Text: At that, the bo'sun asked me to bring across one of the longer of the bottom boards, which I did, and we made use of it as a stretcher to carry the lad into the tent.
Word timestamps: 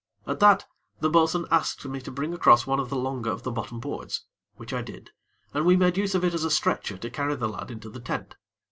At 0.25 0.39
that, 0.39 0.65
the 0.99 1.11
bo'sun 1.11 1.45
asked 1.51 1.85
me 1.85 2.01
to 2.01 2.09
bring 2.09 2.33
across 2.33 2.65
one 2.65 2.79
of 2.79 2.89
the 2.89 2.95
longer 2.95 3.29
of 3.29 3.43
the 3.43 3.51
bottom 3.51 3.79
boards, 3.79 4.25
which 4.55 4.73
I 4.73 4.81
did, 4.81 5.11
and 5.53 5.63
we 5.63 5.75
made 5.77 5.95
use 5.95 6.15
of 6.15 6.25
it 6.25 6.33
as 6.33 6.43
a 6.43 6.49
stretcher 6.49 6.97
to 6.97 7.09
carry 7.11 7.35
the 7.35 7.47
lad 7.47 7.69
into 7.69 7.87
the 7.87 7.99
tent. 7.99 8.35